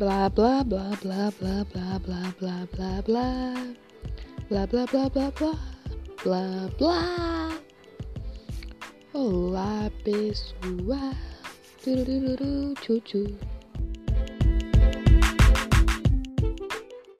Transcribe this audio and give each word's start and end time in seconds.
bla 0.00 0.30
bla 0.30 0.64
bla 0.64 0.96
bla 1.02 1.30
bla 1.38 1.64
bla 1.68 1.98
bla 2.00 2.22
bla 2.38 2.56
bla 2.72 2.92
bla 3.04 3.04
bla 3.04 3.26
bla 4.48 4.64
bla 4.66 5.08
bla 5.12 5.28
bla 5.28 5.54
bla 6.24 6.68
bla 6.78 6.96
Olá 9.12 9.90
pessoal, 10.02 11.12
turururu, 11.84 12.72
chuchu 12.80 13.28